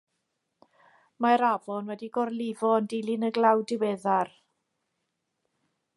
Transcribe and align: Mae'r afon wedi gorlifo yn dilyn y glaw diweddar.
Mae'r 1.25 1.43
afon 1.49 1.93
wedi 1.93 2.09
gorlifo 2.17 2.73
yn 2.79 2.89
dilyn 2.95 3.27
y 3.29 3.33
glaw 3.39 3.65
diweddar. 3.73 4.35